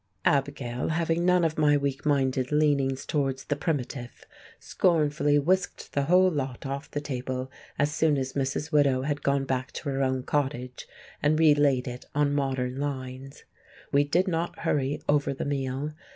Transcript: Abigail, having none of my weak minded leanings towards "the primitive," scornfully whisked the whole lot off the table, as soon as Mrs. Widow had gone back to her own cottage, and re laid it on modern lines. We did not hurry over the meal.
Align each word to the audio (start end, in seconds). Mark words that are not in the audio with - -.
Abigail, 0.25 0.87
having 0.87 1.25
none 1.27 1.45
of 1.45 1.59
my 1.59 1.77
weak 1.77 2.07
minded 2.07 2.51
leanings 2.51 3.05
towards 3.05 3.43
"the 3.43 3.55
primitive," 3.55 4.25
scornfully 4.59 5.37
whisked 5.37 5.93
the 5.93 6.05
whole 6.05 6.31
lot 6.31 6.65
off 6.65 6.89
the 6.89 6.99
table, 6.99 7.51
as 7.77 7.93
soon 7.93 8.17
as 8.17 8.33
Mrs. 8.33 8.71
Widow 8.71 9.03
had 9.03 9.21
gone 9.21 9.45
back 9.45 9.71
to 9.73 9.89
her 9.89 10.01
own 10.01 10.23
cottage, 10.23 10.87
and 11.21 11.37
re 11.37 11.53
laid 11.53 11.87
it 11.87 12.05
on 12.15 12.33
modern 12.33 12.79
lines. 12.79 13.43
We 13.91 14.03
did 14.03 14.27
not 14.27 14.57
hurry 14.61 15.03
over 15.07 15.35
the 15.35 15.45
meal. 15.45 15.91